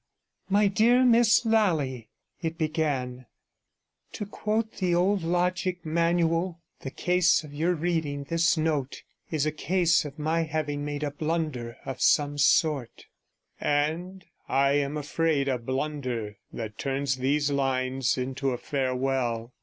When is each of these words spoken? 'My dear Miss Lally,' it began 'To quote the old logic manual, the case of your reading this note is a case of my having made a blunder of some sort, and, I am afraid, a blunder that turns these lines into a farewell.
'My 0.49 0.65
dear 0.67 1.05
Miss 1.05 1.45
Lally,' 1.45 2.09
it 2.41 2.57
began 2.57 3.27
'To 4.13 4.25
quote 4.25 4.71
the 4.77 4.95
old 4.95 5.21
logic 5.21 5.85
manual, 5.85 6.59
the 6.79 6.89
case 6.89 7.43
of 7.43 7.53
your 7.53 7.75
reading 7.75 8.23
this 8.23 8.57
note 8.57 9.03
is 9.29 9.45
a 9.45 9.51
case 9.51 10.03
of 10.03 10.17
my 10.17 10.41
having 10.41 10.83
made 10.83 11.03
a 11.03 11.11
blunder 11.11 11.77
of 11.85 12.01
some 12.01 12.39
sort, 12.39 13.05
and, 13.59 14.25
I 14.49 14.71
am 14.71 14.97
afraid, 14.97 15.47
a 15.47 15.59
blunder 15.59 16.39
that 16.51 16.79
turns 16.79 17.17
these 17.17 17.51
lines 17.51 18.17
into 18.17 18.49
a 18.49 18.57
farewell. 18.57 19.53